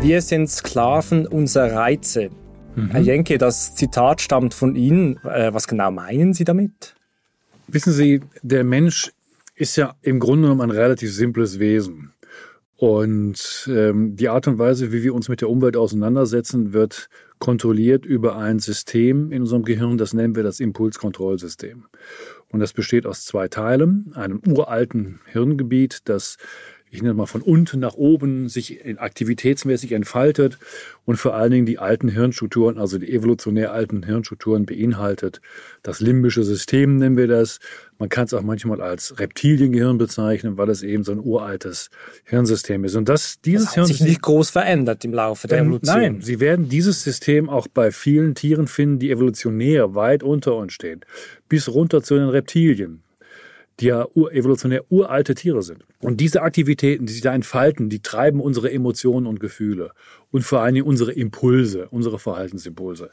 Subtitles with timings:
[0.00, 2.30] Wir sind Sklaven unserer Reize.
[2.76, 2.90] Mhm.
[2.90, 5.16] Herr Jenke, das Zitat stammt von Ihnen.
[5.24, 6.94] Äh, was genau meinen Sie damit?
[7.66, 9.10] Wissen Sie, der Mensch
[9.56, 12.12] ist ja im Grunde genommen ein relativ simples Wesen.
[12.76, 17.08] Und ähm, die Art und Weise, wie wir uns mit der Umwelt auseinandersetzen, wird
[17.40, 21.86] kontrolliert über ein System in unserem Gehirn, das nennen wir das Impulskontrollsystem.
[22.50, 26.36] Und das besteht aus zwei Teilen, einem uralten Hirngebiet, das
[26.90, 30.58] ich nenne mal von unten nach oben sich aktivitätsmäßig entfaltet
[31.04, 35.40] und vor allen Dingen die alten Hirnstrukturen, also die evolutionär alten Hirnstrukturen beinhaltet.
[35.82, 37.60] Das limbische System nennen wir das.
[37.98, 41.90] Man kann es auch manchmal als Reptiliengehirn bezeichnen, weil es eben so ein uraltes
[42.24, 42.94] Hirnsystem ist.
[42.94, 45.96] Und das, dieses das hat sich nicht groß verändert im Laufe der Evolution.
[45.96, 50.72] Nein, Sie werden dieses System auch bei vielen Tieren finden, die evolutionär weit unter uns
[50.72, 51.00] stehen,
[51.48, 53.02] bis runter zu den Reptilien
[53.80, 55.84] die ja evolutionär uralte Tiere sind.
[56.00, 59.92] Und diese Aktivitäten, die sich da entfalten, die treiben unsere Emotionen und Gefühle
[60.30, 63.10] und vor allen Dingen unsere Impulse, unsere Verhaltensimpulse.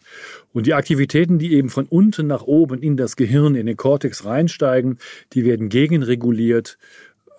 [0.54, 4.26] Und die Aktivitäten, die eben von unten nach oben in das Gehirn, in den Kortex
[4.26, 4.98] reinsteigen,
[5.34, 6.78] die werden gegenreguliert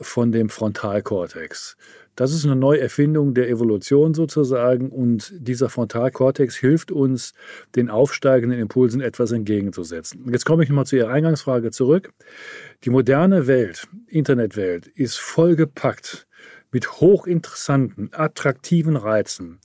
[0.00, 1.76] von dem Frontalkortex.
[2.16, 7.34] Das ist eine Neuerfindung der Evolution sozusagen und dieser Frontalkortex hilft uns,
[7.76, 10.24] den aufsteigenden Impulsen etwas entgegenzusetzen.
[10.32, 12.12] Jetzt komme ich nochmal zu Ihrer Eingangsfrage zurück.
[12.84, 16.26] Die moderne Welt, Internetwelt, ist vollgepackt
[16.72, 19.60] mit hochinteressanten, attraktiven Reizen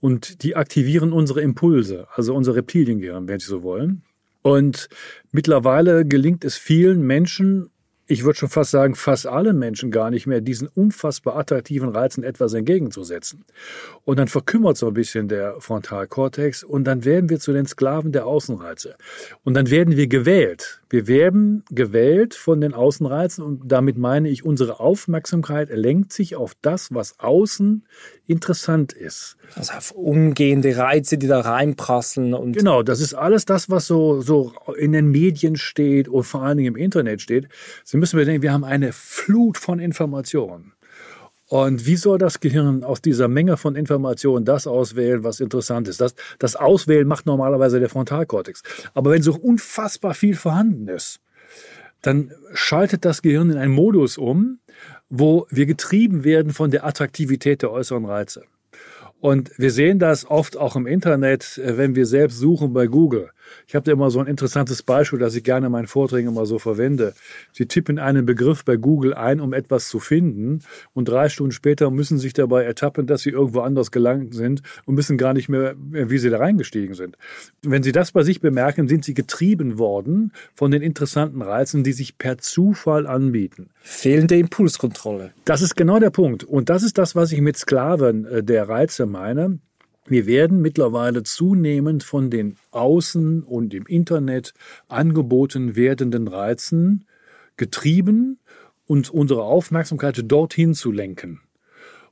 [0.00, 4.02] und die aktivieren unsere Impulse, also unser Reptiliengehirn, wenn Sie so wollen.
[4.42, 4.88] Und
[5.30, 7.70] mittlerweile gelingt es vielen Menschen
[8.06, 12.24] ich würde schon fast sagen, fast alle Menschen gar nicht mehr, diesen unfassbar attraktiven Reizen
[12.24, 13.44] etwas entgegenzusetzen.
[14.04, 18.12] Und dann verkümmert so ein bisschen der Frontalkortex und dann werden wir zu den Sklaven
[18.12, 18.96] der Außenreize.
[19.44, 20.82] Und dann werden wir gewählt.
[20.90, 26.52] Wir werden gewählt von den Außenreizen und damit meine ich, unsere Aufmerksamkeit lenkt sich auf
[26.60, 27.84] das, was außen
[28.26, 29.36] interessant ist.
[29.54, 32.52] Also auf umgehende Reize, die da reinprasseln und.
[32.52, 36.58] Genau, das ist alles das, was so, so in den Medien steht und vor allen
[36.58, 37.48] Dingen im Internet steht.
[37.92, 40.72] Sie müssen bedenken, wir haben eine Flut von Informationen.
[41.48, 46.00] Und wie soll das Gehirn aus dieser Menge von Informationen das auswählen, was interessant ist?
[46.00, 48.62] Das, das Auswählen macht normalerweise der Frontalkortex.
[48.94, 51.20] Aber wenn so unfassbar viel vorhanden ist,
[52.00, 54.60] dann schaltet das Gehirn in einen Modus um,
[55.10, 58.44] wo wir getrieben werden von der Attraktivität der äußeren Reize.
[59.20, 63.30] Und wir sehen das oft auch im Internet, äh, wenn wir selbst suchen bei Google.
[63.66, 66.46] Ich habe da immer so ein interessantes Beispiel, das ich gerne in meinen Vorträgen immer
[66.46, 67.14] so verwende.
[67.52, 70.60] Sie tippen einen Begriff bei Google ein, um etwas zu finden
[70.92, 74.96] und drei Stunden später müssen sich dabei ertappen, dass sie irgendwo anders gelangt sind und
[74.96, 77.16] wissen gar nicht mehr, wie sie da reingestiegen sind.
[77.62, 81.92] Wenn Sie das bei sich bemerken, sind Sie getrieben worden von den interessanten Reizen, die
[81.92, 83.70] sich per Zufall anbieten.
[83.80, 85.32] Fehlende Impulskontrolle.
[85.44, 86.44] Das ist genau der Punkt.
[86.44, 89.58] Und das ist das, was ich mit Sklaven äh, der Reize meine.
[90.06, 94.52] Wir werden mittlerweile zunehmend von den Außen und im Internet
[94.88, 97.06] angeboten werdenden Reizen
[97.56, 98.38] getrieben
[98.86, 101.40] und unsere Aufmerksamkeit dorthin zu lenken.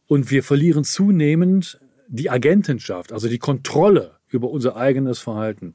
[0.06, 5.74] Und wir verlieren zunehmend die Agentenschaft, also die Kontrolle über unser eigenes Verhalten.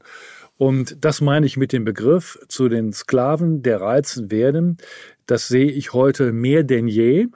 [0.58, 4.78] Und das meine ich mit dem Begriff zu den Sklaven der Reizen werden.
[5.26, 7.28] Das sehe ich heute mehr denn je.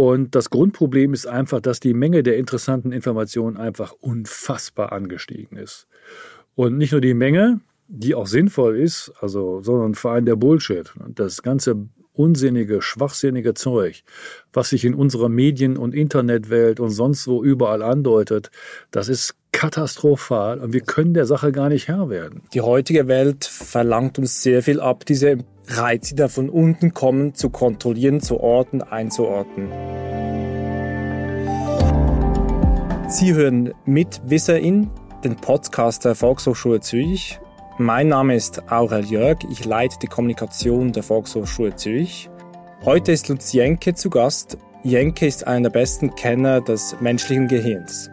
[0.00, 5.88] Und das Grundproblem ist einfach, dass die Menge der interessanten Informationen einfach unfassbar angestiegen ist.
[6.54, 10.90] Und nicht nur die Menge, die auch sinnvoll ist, also, sondern vor allem der Bullshit.
[10.96, 14.02] Und das ganze unsinnige, schwachsinnige Zeug,
[14.54, 18.50] was sich in unserer Medien- und Internetwelt und sonst wo überall andeutet,
[18.90, 22.40] das ist katastrophal und wir können der Sache gar nicht Herr werden.
[22.54, 25.44] Die heutige Welt verlangt uns sehr viel ab, diese
[25.76, 29.70] Reize, die da von unten kommen, zu kontrollieren, zu orten, einzuordnen.
[33.08, 34.90] Sie hören mit Wisserin,
[35.24, 37.40] den Podcast der Volkshochschule Zürich.
[37.78, 42.30] Mein Name ist Aurel Jörg, ich leite die Kommunikation der Volkshochschule Zürich.
[42.84, 44.58] Heute ist Lutz Jenke zu Gast.
[44.82, 48.10] Jenke ist einer der besten Kenner des menschlichen Gehirns.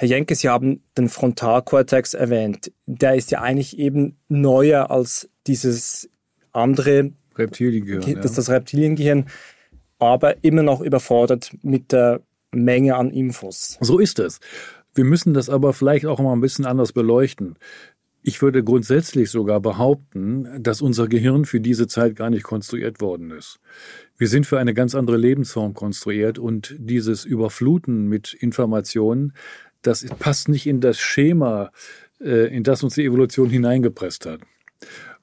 [0.00, 2.72] Herr Jenke, Sie haben den Frontalkortex erwähnt.
[2.86, 6.08] Der ist ja eigentlich eben neuer als dieses
[6.52, 8.22] andere Reptiliengehirn.
[8.22, 9.26] Das, das Reptiliengehirn,
[9.98, 13.76] aber immer noch überfordert mit der Menge an Infos.
[13.82, 14.40] So ist es.
[14.94, 17.58] Wir müssen das aber vielleicht auch mal ein bisschen anders beleuchten.
[18.22, 23.32] Ich würde grundsätzlich sogar behaupten, dass unser Gehirn für diese Zeit gar nicht konstruiert worden
[23.32, 23.60] ist.
[24.16, 29.32] Wir sind für eine ganz andere Lebensform konstruiert und dieses Überfluten mit Informationen,
[29.82, 31.72] das passt nicht in das Schema,
[32.20, 34.40] äh, in das uns die Evolution hineingepresst hat.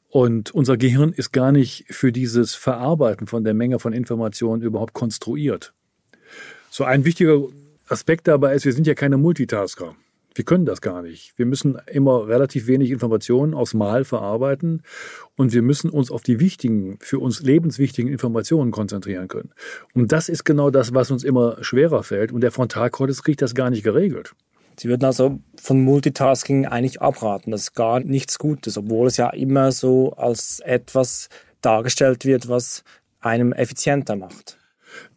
[0.09, 4.93] Und unser Gehirn ist gar nicht für dieses Verarbeiten von der Menge von Informationen überhaupt
[4.93, 5.73] konstruiert.
[6.69, 7.41] So ein wichtiger
[7.87, 9.95] Aspekt dabei ist, wir sind ja keine Multitasker.
[10.37, 11.33] Wir können das gar nicht.
[11.35, 14.83] Wir müssen immer relativ wenig Informationen aufs Mal verarbeiten
[15.35, 19.49] und wir müssen uns auf die wichtigen, für uns lebenswichtigen Informationen konzentrieren können.
[19.95, 22.31] Und das ist genau das, was uns immer schwerer fällt.
[22.31, 24.35] Und der Frontalkortex kriegt das gar nicht geregelt.
[24.79, 27.49] Sie würden also von Multitasking eigentlich abraten.
[27.49, 31.29] Das ist gar nichts Gutes, obwohl es ja immer so als etwas
[31.61, 32.83] dargestellt wird, was
[33.21, 34.59] einem effizienter macht.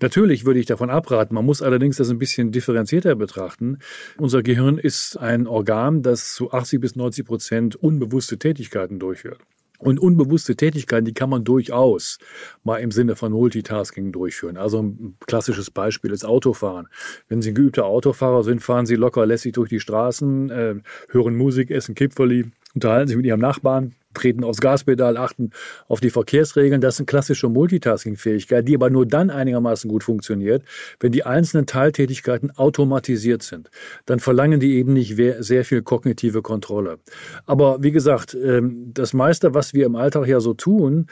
[0.00, 1.35] Natürlich würde ich davon abraten.
[1.35, 3.79] Man muss allerdings das ein bisschen differenzierter betrachten.
[4.19, 9.41] Unser Gehirn ist ein Organ, das zu 80 bis 90 Prozent unbewusste Tätigkeiten durchführt.
[9.81, 12.19] Und unbewusste Tätigkeiten, die kann man durchaus
[12.65, 14.59] mal im Sinne von Multitasking durchführen.
[14.59, 16.88] Also ein klassisches Beispiel ist Autofahren.
[17.29, 20.75] Wenn Sie ein geübter Autofahrer sind, fahren Sie locker lässig durch die Straßen, äh,
[21.09, 25.50] hören Musik, essen Kipferli, unterhalten sich mit Ihrem Nachbarn, treten aufs Gaspedal, achten
[25.86, 26.80] auf die Verkehrsregeln.
[26.80, 30.64] Das sind klassische Multitasking-Fähigkeiten, die aber nur dann einigermaßen gut funktioniert,
[30.98, 33.70] wenn die einzelnen Teiltätigkeiten automatisiert sind.
[34.06, 36.98] Dann verlangen die eben nicht sehr viel kognitive Kontrolle.
[37.46, 41.06] Aber wie gesagt, ähm, das meiste, was wir im Alltag ja so tun,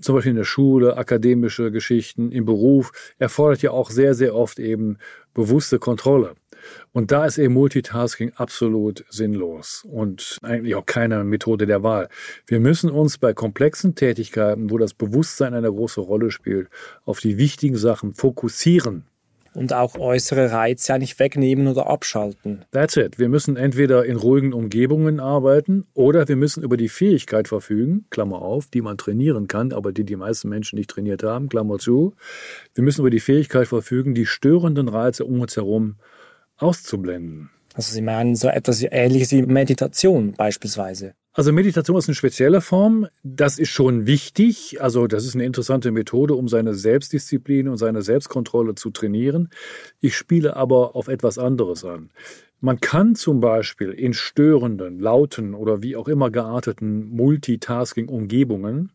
[0.00, 4.58] zum Beispiel in der Schule, akademische Geschichten, im Beruf, erfordert ja auch sehr, sehr oft
[4.58, 4.98] eben
[5.34, 6.34] bewusste Kontrolle.
[6.92, 12.08] Und da ist eben Multitasking absolut sinnlos und eigentlich auch keine Methode der Wahl.
[12.46, 16.68] Wir müssen uns bei komplexen Tätigkeiten, wo das Bewusstsein eine große Rolle spielt,
[17.04, 19.04] auf die wichtigen Sachen fokussieren.
[19.54, 22.64] Und auch äußere Reize eigentlich wegnehmen oder abschalten.
[22.70, 23.18] That's it.
[23.18, 28.42] Wir müssen entweder in ruhigen Umgebungen arbeiten oder wir müssen über die Fähigkeit verfügen, Klammer
[28.42, 32.14] auf, die man trainieren kann, aber die die meisten Menschen nicht trainiert haben, Klammer zu.
[32.74, 35.96] Wir müssen über die Fähigkeit verfügen, die störenden Reize um uns herum
[36.56, 37.50] auszublenden.
[37.74, 41.14] Also Sie meinen so etwas Ähnliches wie Meditation beispielsweise.
[41.38, 43.06] Also Meditation ist eine spezielle Form.
[43.22, 44.82] Das ist schon wichtig.
[44.82, 49.48] Also das ist eine interessante Methode, um seine Selbstdisziplin und seine Selbstkontrolle zu trainieren.
[50.00, 52.10] Ich spiele aber auf etwas anderes an.
[52.60, 58.90] Man kann zum Beispiel in störenden, lauten oder wie auch immer gearteten Multitasking-Umgebungen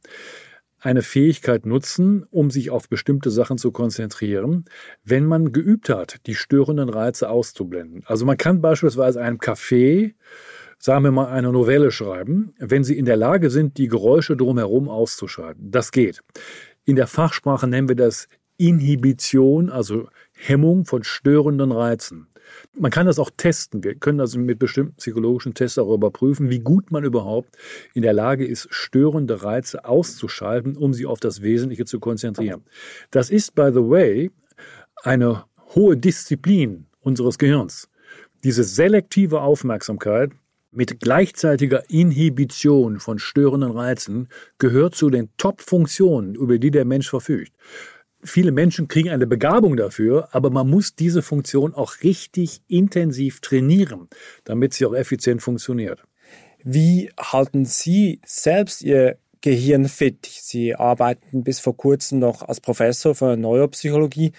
[0.82, 4.66] eine Fähigkeit nutzen, um sich auf bestimmte Sachen zu konzentrieren,
[5.06, 8.04] wenn man geübt hat, die störenden Reize auszublenden.
[8.06, 10.16] Also man kann beispielsweise einem Café,
[10.84, 14.90] sagen wir mal, eine Novelle schreiben, wenn Sie in der Lage sind, die Geräusche drumherum
[14.90, 15.72] auszuschalten.
[15.72, 16.20] Das geht.
[16.84, 18.28] In der Fachsprache nennen wir das
[18.58, 22.28] Inhibition, also Hemmung von störenden Reizen.
[22.78, 23.82] Man kann das auch testen.
[23.86, 27.56] Wir können also mit bestimmten psychologischen Tests auch überprüfen, wie gut man überhaupt
[27.94, 32.66] in der Lage ist, störende Reize auszuschalten, um sie auf das Wesentliche zu konzentrieren.
[33.10, 34.32] Das ist, by the way,
[35.04, 35.46] eine
[35.76, 37.88] hohe Disziplin unseres Gehirns.
[38.44, 40.32] Diese selektive Aufmerksamkeit
[40.74, 44.28] mit gleichzeitiger Inhibition von störenden Reizen
[44.58, 47.54] gehört zu den Top-Funktionen, über die der Mensch verfügt
[48.24, 54.08] viele Menschen kriegen eine Begabung dafür, aber man muss diese Funktion auch richtig intensiv trainieren,
[54.44, 56.04] damit sie auch effizient funktioniert.
[56.64, 60.26] Wie halten Sie selbst Ihr Gehirn fit?
[60.26, 64.32] Sie arbeiten bis vor kurzem noch als Professor für Neuropsychologie.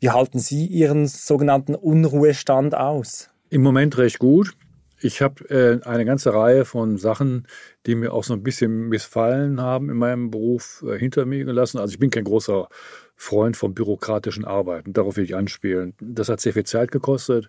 [0.00, 3.30] Wie halten Sie Ihren sogenannten Unruhestand aus?
[3.50, 4.56] Im Moment recht gut.
[5.00, 7.46] Ich habe äh, eine ganze Reihe von Sachen,
[7.86, 11.78] die mir auch so ein bisschen missfallen haben in meinem Beruf, äh, hinter mir gelassen.
[11.78, 12.68] Also ich bin kein großer
[13.14, 14.92] Freund vom bürokratischen Arbeiten.
[14.92, 15.94] Darauf will ich anspielen.
[16.00, 17.48] Das hat sehr viel Zeit gekostet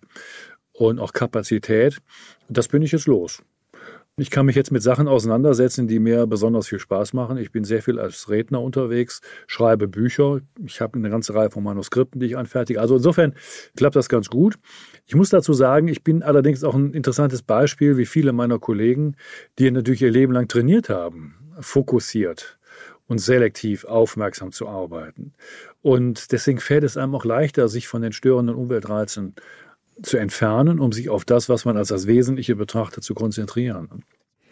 [0.73, 1.97] und auch Kapazität.
[2.49, 3.41] Das bin ich jetzt los.
[4.19, 7.37] Ich kann mich jetzt mit Sachen auseinandersetzen, die mir besonders viel Spaß machen.
[7.37, 10.41] Ich bin sehr viel als Redner unterwegs, schreibe Bücher.
[10.65, 12.81] Ich habe eine ganze Reihe von Manuskripten, die ich anfertige.
[12.81, 13.33] Also insofern
[13.77, 14.59] klappt das ganz gut.
[15.05, 19.15] Ich muss dazu sagen, ich bin allerdings auch ein interessantes Beispiel, wie viele meiner Kollegen,
[19.57, 22.59] die natürlich ihr Leben lang trainiert haben, fokussiert
[23.07, 25.33] und selektiv aufmerksam zu arbeiten.
[25.81, 29.35] Und deswegen fällt es einem auch leichter, sich von den störenden Umweltreizen
[30.01, 34.03] zu entfernen, um sich auf das, was man als das Wesentliche betrachtet, zu konzentrieren.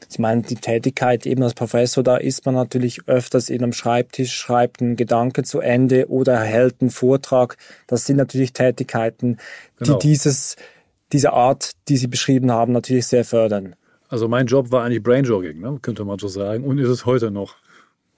[0.10, 4.34] Ich meine, die Tätigkeit eben als Professor, da ist man natürlich öfters in einem Schreibtisch,
[4.34, 7.58] schreibt einen Gedanke zu Ende oder hält einen Vortrag.
[7.88, 9.38] Das sind natürlich Tätigkeiten,
[9.80, 10.00] die genau.
[10.00, 10.56] dieses,
[11.12, 13.76] diese Art, die Sie beschrieben haben, natürlich sehr fördern.
[14.08, 15.80] Also mein Job war eigentlich Brainjogging, ne?
[15.82, 17.56] könnte man so sagen, und ist es heute noch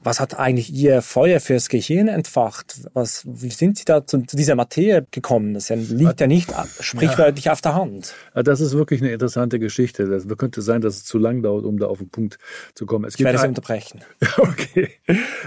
[0.01, 2.81] was hat eigentlich Ihr Feuer fürs Gehirn entfacht?
[2.93, 5.53] Was, wie sind Sie da zu, zu dieser Materie gekommen?
[5.53, 7.51] Das liegt ja nicht sprichwörtlich ja.
[7.51, 8.13] auf der Hand.
[8.33, 10.07] Das ist wirklich eine interessante Geschichte.
[10.07, 12.37] Das könnte sein, dass es zu lang dauert, um da auf den Punkt
[12.75, 13.05] zu kommen.
[13.05, 14.01] Es ich werde Sie unterbrechen.
[14.37, 14.89] Okay.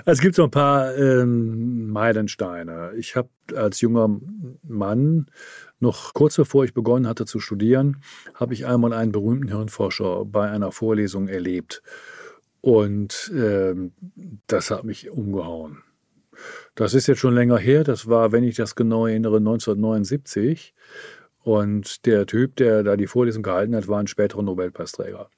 [0.05, 2.93] Es gibt so ein paar ähm, Meilensteine.
[2.99, 4.21] Ich habe als junger
[4.63, 5.27] Mann
[5.81, 8.03] noch kurz bevor ich begonnen hatte zu studieren,
[8.35, 11.83] habe ich einmal einen berühmten Hirnforscher bei einer Vorlesung erlebt.
[12.63, 13.93] Und ähm,
[14.47, 15.83] das hat mich umgehauen.
[16.75, 17.85] Das ist jetzt schon länger her.
[17.85, 20.73] Das war, wenn ich das genau erinnere, 1979.
[21.45, 25.29] Und der Typ, der da die Vorlesung gehalten hat, war ein späterer Nobelpreisträger.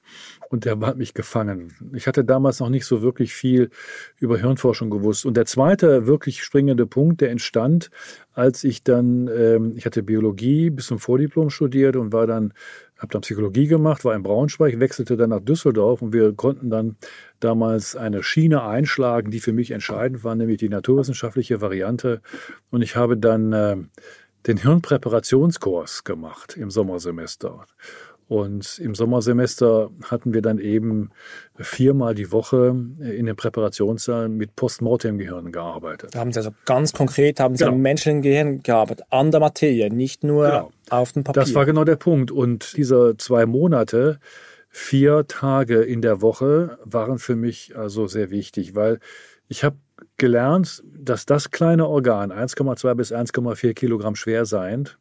[0.49, 1.73] Und der hat mich gefangen.
[1.93, 3.71] Ich hatte damals noch nicht so wirklich viel
[4.19, 5.25] über Hirnforschung gewusst.
[5.25, 7.89] Und der zweite wirklich springende Punkt, der entstand,
[8.33, 12.53] als ich dann, ähm, ich hatte Biologie bis zum Vordiplom studiert und war dann,
[12.97, 16.95] habe dann Psychologie gemacht, war in Braunschweig, wechselte dann nach Düsseldorf und wir konnten dann
[17.39, 22.21] damals eine Schiene einschlagen, die für mich entscheidend war, nämlich die naturwissenschaftliche Variante.
[22.71, 23.77] Und ich habe dann äh,
[24.47, 27.65] den Hirnpräparationskurs gemacht im Sommersemester.
[28.27, 31.11] Und im Sommersemester hatten wir dann eben
[31.57, 36.15] viermal die Woche in den Präparationssaalen mit Postmortem-Gehirnen gearbeitet.
[36.15, 37.75] Da haben Sie also ganz konkret haben Sie genau.
[37.75, 40.71] am menschlichen Gehirn gearbeitet, an der Materie, nicht nur genau.
[40.89, 41.43] auf dem Papier.
[41.43, 42.31] Das war genau der Punkt.
[42.31, 44.19] Und diese zwei Monate,
[44.69, 48.99] vier Tage in der Woche waren für mich also sehr wichtig, weil
[49.47, 49.77] ich habe
[50.17, 54.97] gelernt, dass das kleine Organ, 1,2 bis 1,4 Kilogramm schwer seiend,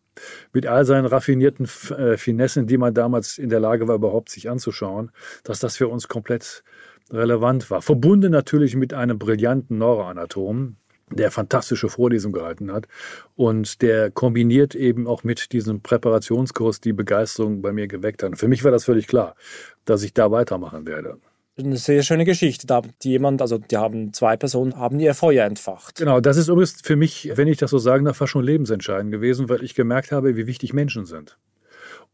[0.53, 1.67] mit all seinen raffinierten
[1.97, 5.11] äh, Finessen, die man damals in der Lage war, überhaupt sich anzuschauen,
[5.43, 6.63] dass das für uns komplett
[7.11, 7.83] relevant war.
[7.83, 10.77] Verbunden natürlich mit einem brillanten Neuroanatom,
[11.11, 12.89] der fantastische Vorlesung gehalten hat
[13.37, 18.39] und der kombiniert eben auch mit diesem Präparationskurs die Begeisterung bei mir geweckt hat.
[18.39, 19.37] Für mich war das völlig klar,
[19.85, 21.19] dass ich da weitermachen werde
[21.57, 22.67] eine sehr schöne Geschichte.
[22.67, 25.97] Da hat jemand, also die haben zwei Personen, haben ihr Feuer entfacht.
[25.97, 29.13] Genau, das ist übrigens für mich, wenn ich das so sagen darf, fast schon lebensentscheidend
[29.13, 31.39] gewesen, weil ich gemerkt habe, wie wichtig Menschen sind.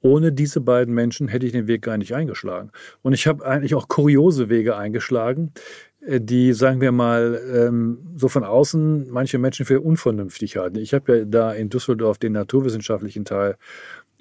[0.02, 2.70] Ohne diese beiden Menschen hätte ich den Weg gar nicht eingeschlagen.
[3.02, 5.52] Und ich habe eigentlich auch kuriose Wege eingeschlagen,
[6.00, 10.76] äh, die, sagen wir mal, ähm, so von außen manche Menschen für unvernünftig halten.
[10.76, 13.56] Ich habe ja da in Düsseldorf den naturwissenschaftlichen Teil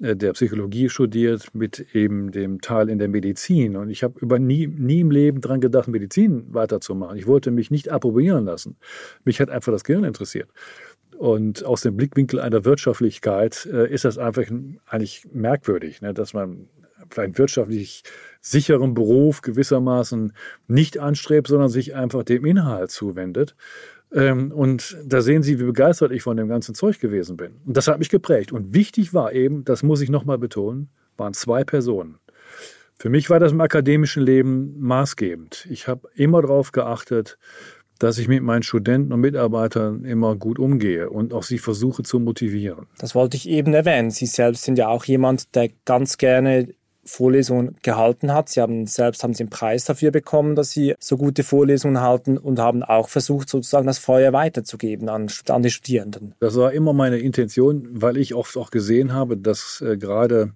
[0.00, 3.76] der Psychologie studiert mit eben dem Teil in der Medizin.
[3.76, 7.18] Und ich habe über nie, nie im Leben dran gedacht, Medizin weiterzumachen.
[7.18, 8.76] Ich wollte mich nicht approbieren lassen.
[9.24, 10.48] Mich hat einfach das Gehirn interessiert.
[11.18, 14.44] Und aus dem Blickwinkel einer Wirtschaftlichkeit äh, ist das einfach
[14.86, 16.68] eigentlich merkwürdig, ne, dass man
[17.16, 18.04] einen wirtschaftlich
[18.40, 20.32] sicheren Beruf gewissermaßen
[20.66, 23.54] nicht anstrebt, sondern sich einfach dem Inhalt zuwendet.
[24.12, 27.52] Ähm, und da sehen Sie, wie begeistert ich von dem ganzen Zeug gewesen bin.
[27.64, 28.52] Und das hat mich geprägt.
[28.52, 32.18] Und wichtig war eben, das muss ich nochmal betonen, waren zwei Personen.
[32.98, 35.66] Für mich war das im akademischen Leben maßgebend.
[35.70, 37.38] Ich habe immer darauf geachtet,
[37.98, 42.18] dass ich mit meinen Studenten und Mitarbeitern immer gut umgehe und auch sie versuche zu
[42.18, 42.88] motivieren.
[42.98, 44.10] Das wollte ich eben erwähnen.
[44.10, 46.74] Sie selbst sind ja auch jemand, der ganz gerne
[47.10, 48.48] Vorlesungen gehalten hat.
[48.48, 52.38] Sie haben selbst haben sie einen Preis dafür bekommen, dass sie so gute Vorlesungen halten
[52.38, 56.34] und haben auch versucht, sozusagen das Feuer weiterzugeben an, an die Studierenden.
[56.40, 60.52] Das war immer meine Intention, weil ich oft auch gesehen habe, dass äh, gerade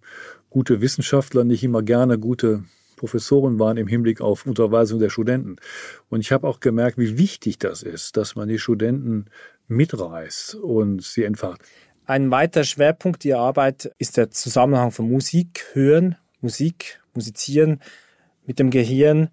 [0.50, 2.64] gute Wissenschaftler nicht immer gerne gute
[2.96, 5.56] Professoren waren im Hinblick auf Unterweisung der Studenten.
[6.08, 9.26] Und ich habe auch gemerkt, wie wichtig das ist, dass man die Studenten
[9.68, 11.60] mitreißt und sie entfacht.
[12.06, 17.80] Ein weiterer Schwerpunkt Ihrer Arbeit ist der Zusammenhang von Musik, Hören Musik, Musizieren
[18.46, 19.30] mit dem Gehirn.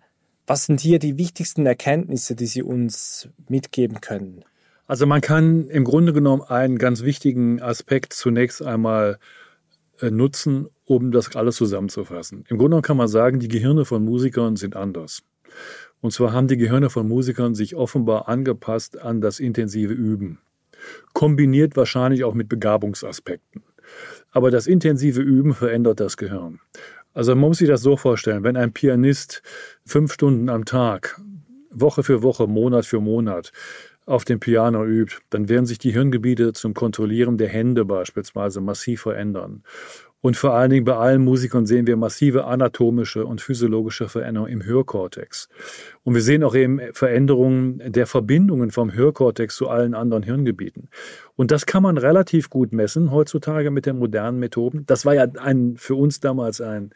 [0.47, 4.43] Was sind hier die wichtigsten Erkenntnisse, die Sie uns mitgeben können?
[4.87, 9.19] Also man kann im Grunde genommen einen ganz wichtigen Aspekt zunächst einmal
[9.99, 12.45] äh, nutzen, um das alles zusammenzufassen.
[12.47, 15.21] Im Grunde genommen kann man sagen, die Gehirne von Musikern sind anders.
[15.99, 20.39] Und zwar haben die Gehirne von Musikern sich offenbar angepasst an das intensive Üben.
[21.13, 23.63] Kombiniert wahrscheinlich auch mit Begabungsaspekten.
[24.31, 26.59] Aber das intensive Üben verändert das Gehirn.
[27.13, 29.41] Also man muss sich das so vorstellen, wenn ein Pianist
[29.85, 31.19] fünf Stunden am Tag,
[31.69, 33.51] Woche für Woche, Monat für Monat
[34.05, 39.01] auf dem Piano übt, dann werden sich die Hirngebiete zum Kontrollieren der Hände beispielsweise massiv
[39.01, 39.63] verändern.
[40.21, 44.63] Und vor allen Dingen bei allen Musikern sehen wir massive anatomische und physiologische Veränderungen im
[44.63, 45.49] Hörkortex.
[46.03, 50.89] Und wir sehen auch eben Veränderungen der Verbindungen vom Hörkortex zu allen anderen Hirngebieten.
[51.35, 54.83] Und das kann man relativ gut messen heutzutage mit den modernen Methoden.
[54.87, 56.91] Das war ja ein, für uns damals ein,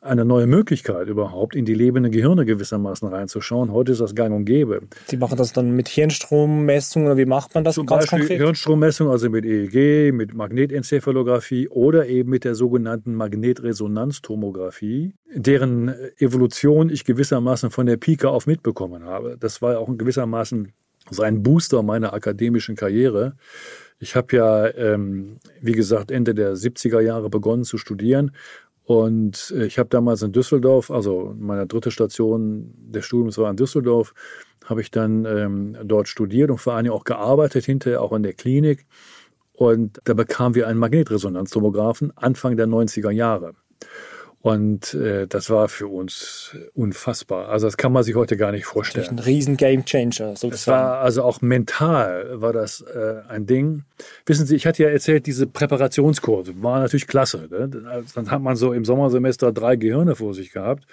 [0.00, 3.72] eine neue Möglichkeit überhaupt, in die lebenden Gehirne gewissermaßen reinzuschauen.
[3.72, 4.82] Heute ist das gang und gäbe.
[5.06, 8.40] Sie machen das dann mit Hirnstrommessungen oder wie macht man das Zum ganz Beispiel konkret?
[8.40, 17.04] Hirnstrommessung, also mit EEG, mit Magnetenzephalographie oder eben mit der sogenannten Magnetresonanztomographie, deren Evolution ich
[17.04, 19.36] gewissermaßen von der Pike auf mitbekommen habe.
[19.38, 20.72] Das war auch gewissermaßen
[21.10, 23.34] so ein Booster meiner akademischen Karriere.
[23.98, 28.32] Ich habe ja, ähm, wie gesagt, Ende der 70er Jahre begonnen zu studieren.
[28.84, 33.56] Und äh, ich habe damals in Düsseldorf, also meine dritte Station des Studiums war in
[33.56, 34.14] Düsseldorf,
[34.64, 38.34] habe ich dann ähm, dort studiert und vor allem auch gearbeitet, hinterher auch in der
[38.34, 38.86] Klinik.
[39.52, 43.54] Und da bekamen wir einen Magnetresonanztomographen Anfang der 90er Jahre.
[44.44, 47.48] Und äh, das war für uns unfassbar.
[47.48, 49.08] Also das kann man sich heute gar nicht vorstellen.
[49.08, 50.52] Ein riesen Game Changer sozusagen.
[50.52, 53.84] Es war also auch mental war das äh, ein Ding.
[54.26, 57.48] Wissen Sie, ich hatte ja erzählt, diese Präparationskurse war natürlich klasse.
[57.50, 57.70] Ne?
[58.14, 60.84] Dann hat man so im Sommersemester drei Gehirne vor sich gehabt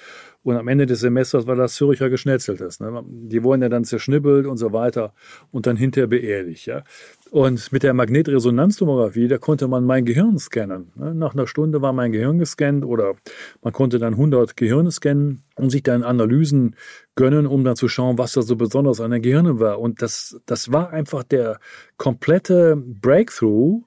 [0.43, 2.79] und am Ende des Semesters war das Züricher Geschnetzeltes.
[2.79, 3.03] Ne?
[3.05, 5.13] Die wurden ja dann zerschnibbelt und so weiter
[5.51, 6.67] und dann hinterher beerdigt.
[6.67, 6.83] Ja?
[7.31, 10.91] Und mit der Magnetresonanztomographie, da konnte man mein Gehirn scannen.
[10.95, 11.15] Ne?
[11.15, 13.15] Nach einer Stunde war mein Gehirn gescannt oder
[13.61, 16.75] man konnte dann 100 Gehirne scannen und sich dann Analysen
[17.15, 19.79] gönnen, um dann zu schauen, was da so besonders an den Gehirnen war.
[19.79, 21.61] Und das, das war einfach der
[21.95, 23.81] komplette Breakthrough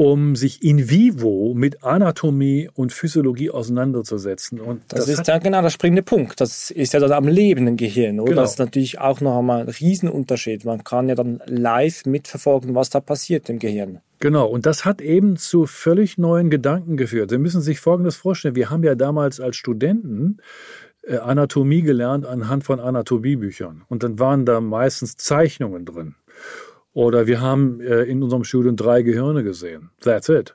[0.00, 4.58] um sich in vivo mit Anatomie und Physiologie auseinanderzusetzen.
[4.58, 6.40] Und das, das ist ja genau der springende Punkt.
[6.40, 8.30] Das ist ja dann am lebenden Gehirn, oder?
[8.30, 8.40] Genau.
[8.40, 10.64] Das ist natürlich auch noch einmal ein Riesenunterschied.
[10.64, 14.00] Man kann ja dann live mitverfolgen, was da passiert im Gehirn.
[14.20, 17.28] Genau, und das hat eben zu völlig neuen Gedanken geführt.
[17.28, 18.54] Sie müssen sich Folgendes vorstellen.
[18.54, 20.38] Wir haben ja damals als Studenten
[21.02, 23.82] äh, Anatomie gelernt anhand von Anatomiebüchern.
[23.88, 26.14] Und dann waren da meistens Zeichnungen drin.
[27.00, 29.88] Oder wir haben äh, in unserem Studium drei Gehirne gesehen.
[30.02, 30.54] That's it.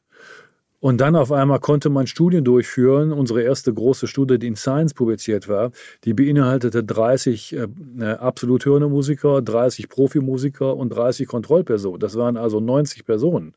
[0.80, 3.12] Und dann auf einmal konnte man Studien durchführen.
[3.12, 5.72] Unsere erste große Studie, die in Science publiziert war,
[6.04, 7.68] die beinhaltete 30 äh,
[8.00, 12.00] äh Absoluthirnemusiker, 30 Profimusiker und 30 Kontrollpersonen.
[12.00, 13.56] Das waren also 90 Personen.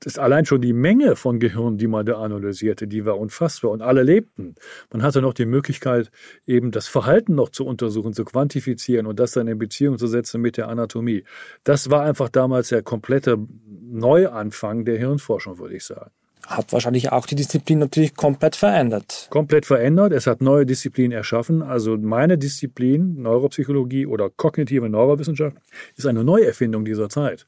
[0.00, 3.70] Das ist allein schon die Menge von Gehirn, die man da analysierte, die war unfassbar.
[3.70, 4.54] Und alle lebten.
[4.92, 6.10] Man hatte noch die Möglichkeit,
[6.46, 10.40] eben das Verhalten noch zu untersuchen, zu quantifizieren und das dann in Beziehung zu setzen
[10.40, 11.24] mit der Anatomie.
[11.62, 16.10] Das war einfach damals der komplette Neuanfang der Hirnforschung, würde ich sagen
[16.46, 19.28] hat wahrscheinlich auch die Disziplin natürlich komplett verändert.
[19.30, 20.12] Komplett verändert.
[20.12, 21.62] Es hat neue Disziplinen erschaffen.
[21.62, 25.56] Also meine Disziplin, Neuropsychologie oder kognitive Neurowissenschaft,
[25.96, 27.46] ist eine Neuerfindung dieser Zeit.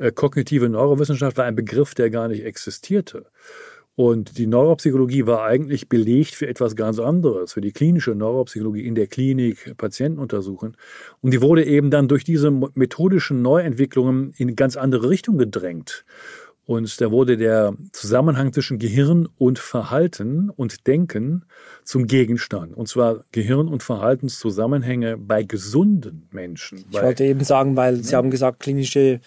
[0.00, 3.26] Äh, kognitive Neurowissenschaft war ein Begriff, der gar nicht existierte.
[3.96, 8.94] Und die Neuropsychologie war eigentlich belegt für etwas ganz anderes, für die klinische Neuropsychologie in
[8.94, 10.76] der Klinik Patienten untersuchen.
[11.20, 16.06] Und die wurde eben dann durch diese methodischen Neuentwicklungen in ganz andere Richtung gedrängt.
[16.64, 21.44] Und da wurde der Zusammenhang zwischen Gehirn und Verhalten und Denken
[21.84, 22.74] zum Gegenstand.
[22.74, 26.84] Und zwar Gehirn- und Verhaltenszusammenhänge bei gesunden Menschen.
[26.90, 29.20] Ich wollte eben sagen, weil Sie haben gesagt, klinische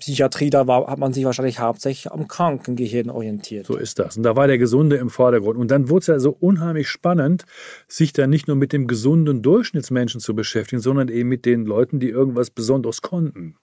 [0.00, 3.66] Psychiatrie, da war, hat man sich wahrscheinlich hauptsächlich am Krankengehirn orientiert.
[3.66, 4.16] So ist das.
[4.16, 5.58] Und da war der Gesunde im Vordergrund.
[5.58, 7.44] Und dann wurde es ja so unheimlich spannend,
[7.86, 12.00] sich dann nicht nur mit dem gesunden Durchschnittsmenschen zu beschäftigen, sondern eben mit den Leuten,
[12.00, 13.56] die irgendwas Besonderes konnten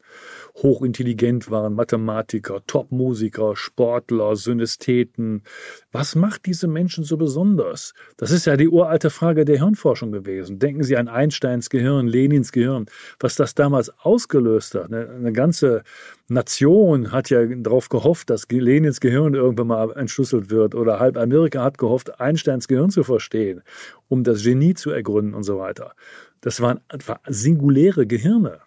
[0.64, 5.44] hochintelligent waren, Mathematiker, Topmusiker, Sportler, Synästheten.
[5.92, 7.94] Was macht diese Menschen so besonders?
[8.18, 10.60] Das ist ja die uralte Frage der Hirnforschung gewesen.
[10.60, 12.88] Denken Sie an Einsteins Gehirn, Lenins Gehirn,
[13.20, 14.88] was das damals ausgelöst hat.
[14.88, 15.84] Eine, eine ganze
[16.28, 21.64] Nation hat ja darauf gehofft, dass Lenins Gehirn irgendwann mal entschlüsselt wird oder halb Amerika
[21.64, 23.62] hat gehofft, Einsteins Gehirn zu verstehen,
[24.08, 25.94] um das Genie zu ergründen und so weiter.
[26.42, 26.80] Das waren
[27.28, 28.60] singuläre Gehirne.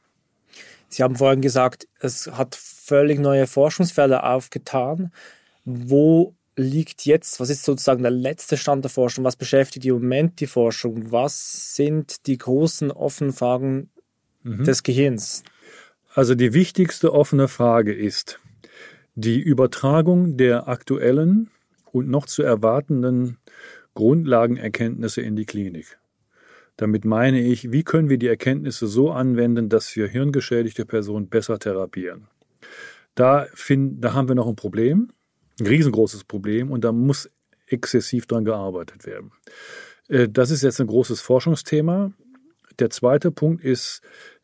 [0.91, 5.13] Sie haben vorhin gesagt, es hat völlig neue Forschungsfelder aufgetan.
[5.65, 9.25] Wo liegt jetzt, was ist sozusagen der letzte Stand der Forschung?
[9.25, 11.13] Was beschäftigt im Moment die Forschung?
[11.13, 13.91] Was sind die großen offenen Fragen
[14.43, 14.65] mhm.
[14.65, 15.45] des Gehirns?
[16.13, 18.41] Also die wichtigste offene Frage ist
[19.15, 21.51] die Übertragung der aktuellen
[21.93, 23.39] und noch zu erwartenden
[23.95, 26.00] Grundlagenerkenntnisse in die Klinik.
[26.81, 31.59] Damit meine ich, wie können wir die Erkenntnisse so anwenden, dass wir hirngeschädigte Personen besser
[31.59, 32.29] therapieren.
[33.15, 35.11] Da, find, da haben wir noch ein Problem,
[35.61, 37.29] ein riesengroßes Problem, und da muss
[37.67, 39.33] exzessiv dran gearbeitet werden.
[40.09, 42.13] Äh, das ist jetzt ein großes Forschungsthema.
[42.79, 44.01] Der zweite Punkt ist,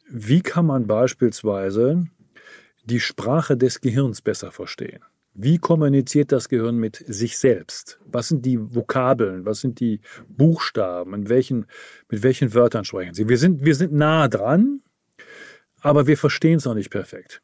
[0.06, 2.04] wie kann man beispielsweise
[2.84, 5.00] die Sprache des Gehirns besser verstehen?
[5.38, 8.00] Wie kommuniziert das Gehirn mit sich selbst?
[8.06, 9.44] Was sind die Vokabeln?
[9.44, 11.12] Was sind die Buchstaben?
[11.12, 11.66] In welchen,
[12.08, 13.28] mit welchen Wörtern sprechen sie?
[13.28, 14.80] Wir sind, wir sind nah dran,
[15.82, 17.42] aber wir verstehen es noch nicht perfekt.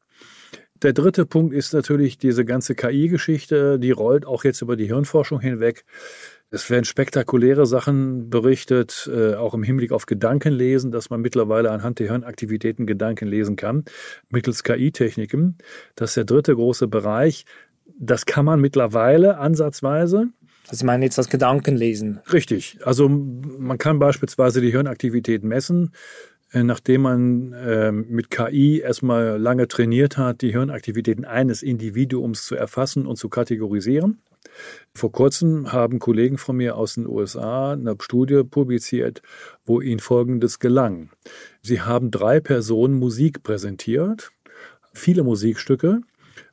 [0.80, 5.40] Der dritte Punkt ist natürlich diese ganze KI-Geschichte, die rollt auch jetzt über die Hirnforschung
[5.40, 5.84] hinweg.
[6.50, 11.98] Es werden spektakuläre Sachen berichtet, äh, auch im Hinblick auf Gedankenlesen, dass man mittlerweile anhand
[11.98, 13.84] der Hirnaktivitäten Gedanken lesen kann,
[14.30, 15.58] mittels KI-Techniken.
[15.94, 17.44] Das ist der dritte große Bereich.
[17.98, 20.28] Das kann man mittlerweile ansatzweise.
[20.68, 22.20] Also Sie meinen jetzt das Gedankenlesen?
[22.32, 22.78] Richtig.
[22.84, 25.92] Also man kann beispielsweise die Hirnaktivität messen,
[26.52, 32.54] äh, nachdem man äh, mit KI erstmal lange trainiert hat, die Hirnaktivitäten eines Individuums zu
[32.54, 34.20] erfassen und zu kategorisieren.
[34.94, 39.22] Vor kurzem haben Kollegen von mir aus den USA eine Studie publiziert,
[39.64, 41.10] wo ihnen Folgendes gelang.
[41.62, 44.30] Sie haben drei Personen Musik präsentiert,
[44.92, 46.00] viele Musikstücke,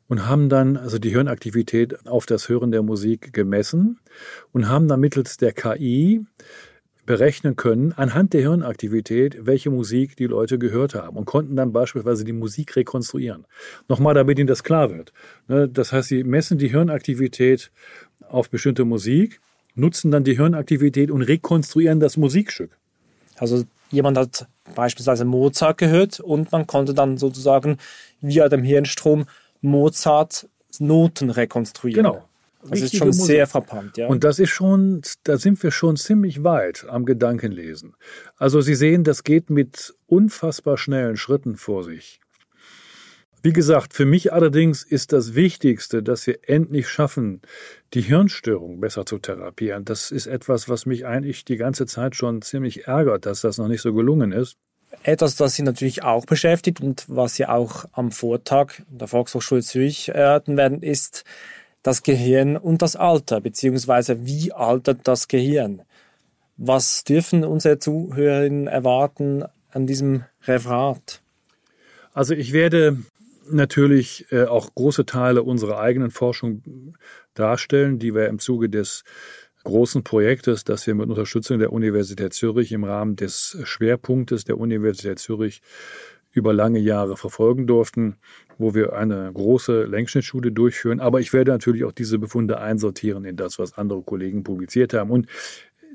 [0.10, 4.00] und haben dann also die Hirnaktivität auf das Hören der Musik gemessen
[4.52, 6.26] und haben dann mittels der KI
[7.06, 12.24] berechnen können, anhand der Hirnaktivität, welche Musik die Leute gehört haben und konnten dann beispielsweise
[12.24, 13.46] die Musik rekonstruieren.
[13.88, 15.14] Nochmal, damit Ihnen das klar wird.
[15.48, 17.72] Ne, das heißt, sie messen die Hirnaktivität
[18.28, 19.42] auf bestimmte Musik,
[19.76, 22.78] nutzen dann die Hirnaktivität und rekonstruieren das Musikstück.
[23.38, 27.78] Also jemand hat beispielsweise Mozart gehört und man konnte dann sozusagen
[28.22, 29.26] via dem Hirnstrom
[29.62, 32.04] Mozart Noten rekonstruieren.
[32.04, 32.30] Genau.
[32.68, 33.26] Das ist schon Musik.
[33.26, 34.08] sehr frappant, ja.
[34.08, 37.96] Und das ist schon, da sind wir schon ziemlich weit am Gedankenlesen.
[38.36, 42.20] Also Sie sehen, das geht mit unfassbar schnellen Schritten vor sich.
[43.42, 47.42] Wie gesagt, für mich allerdings ist das Wichtigste, dass wir endlich schaffen,
[47.94, 49.86] die Hirnstörung besser zu therapieren.
[49.86, 53.70] Das ist etwas, was mich eigentlich die ganze Zeit schon ziemlich ärgert, dass das noch
[53.70, 54.58] nicht so gelungen ist.
[55.04, 60.10] Etwas, das Sie natürlich auch beschäftigt und was Sie auch am Vortag der Volkshochschule Zürich
[60.10, 61.24] erörtern werden, ist
[61.84, 65.84] das Gehirn und das Alter, beziehungsweise wie altert das Gehirn?
[66.58, 71.22] Was dürfen unsere Zuhörerinnen erwarten an diesem Referat?
[72.14, 72.98] Also ich werde
[73.50, 76.96] natürlich äh, auch große Teile unserer eigenen Forschung
[77.34, 79.04] darstellen, die wir im Zuge des
[79.64, 85.20] großen Projektes, das wir mit Unterstützung der Universität Zürich im Rahmen des Schwerpunktes der Universität
[85.20, 85.62] Zürich
[86.32, 88.18] über lange Jahre verfolgen durften,
[88.58, 91.00] wo wir eine große Längsschnittstudie durchführen.
[91.00, 95.10] Aber ich werde natürlich auch diese Befunde einsortieren in das, was andere Kollegen publiziert haben.
[95.10, 95.28] Und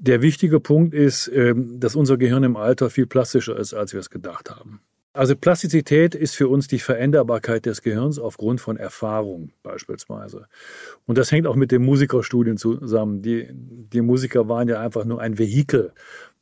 [0.01, 4.01] der wichtige Punkt ist, ähm, dass unser Gehirn im Alter viel plastischer ist, als wir
[4.01, 4.81] es gedacht haben.
[5.17, 10.49] Also Plastizität ist für uns die Veränderbarkeit des Gehirns aufgrund von Erfahrung beispielsweise.
[11.07, 13.23] Und das hängt auch mit den Musikerstudien zusammen.
[13.23, 15.93] Die, die Musiker waren ja einfach nur ein Vehikel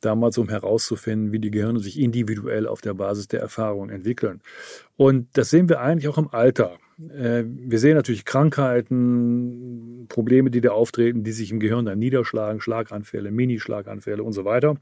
[0.01, 4.41] damals, um herauszufinden, wie die Gehirne sich individuell auf der Basis der Erfahrung entwickeln.
[4.97, 6.79] Und das sehen wir eigentlich auch im Alter.
[6.99, 12.61] Äh, wir sehen natürlich Krankheiten, Probleme, die da auftreten, die sich im Gehirn dann niederschlagen,
[12.61, 14.77] Schlaganfälle, Minischlaganfälle und so weiter.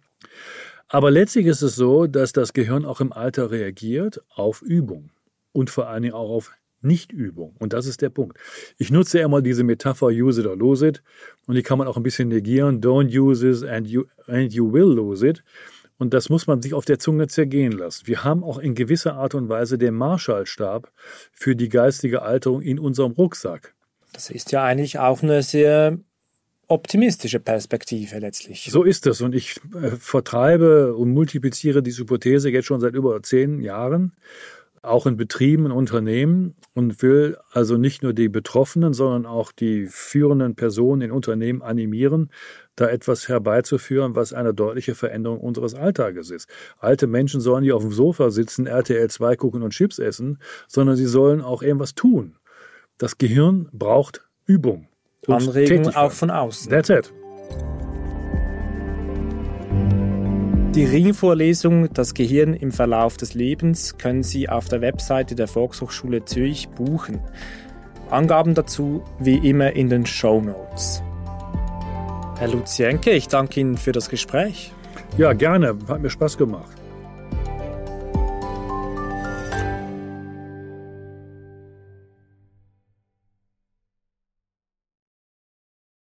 [0.88, 5.12] Aber letztlich ist es so, dass das Gehirn auch im Alter reagiert auf Übung
[5.54, 7.56] und vor allen Dingen auch auf Nichtübung.
[7.60, 8.38] Und das ist der Punkt.
[8.78, 11.04] Ich nutze immer diese Metapher use it or lose it.
[11.47, 12.82] Und die kann man auch ein bisschen negieren.
[12.82, 15.43] Don't use it and you, and you will lose it.
[16.02, 18.08] Und das muss man sich auf der Zunge zergehen lassen.
[18.08, 20.92] Wir haben auch in gewisser Art und Weise den Marshallstab
[21.32, 23.76] für die geistige Alterung in unserem Rucksack.
[24.12, 26.00] Das ist ja eigentlich auch eine sehr
[26.66, 28.68] optimistische Perspektive letztlich.
[28.72, 29.22] So ist es.
[29.22, 34.14] Und ich äh, vertreibe und multipliziere diese Hypothese jetzt schon seit über zehn Jahren,
[34.82, 39.86] auch in Betrieben, in Unternehmen und will also nicht nur die Betroffenen, sondern auch die
[39.86, 42.32] führenden Personen in Unternehmen animieren,
[42.75, 46.49] da etwas herbeizuführen, was eine deutliche Veränderung unseres Alltages ist.
[46.79, 50.95] Alte Menschen sollen nicht auf dem Sofa sitzen, RTL 2 gucken und Chips essen, sondern
[50.95, 52.38] sie sollen auch irgendwas tun.
[52.97, 54.88] Das Gehirn braucht Übung.
[55.27, 56.69] Anregung auch von außen.
[56.71, 57.13] That's it.
[60.75, 66.23] Die Ringvorlesung Das Gehirn im Verlauf des Lebens können Sie auf der Webseite der Volkshochschule
[66.23, 67.19] Zürich buchen.
[68.10, 71.03] Angaben dazu wie immer in den Show Notes.
[72.41, 74.71] Herr Luzienke, ich danke Ihnen für das Gespräch.
[75.15, 75.77] Ja, gerne.
[75.88, 76.81] Hat mir Spaß gemacht.